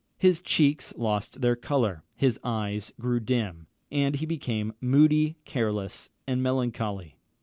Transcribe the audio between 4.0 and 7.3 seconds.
he became moody, careless, and melancholy.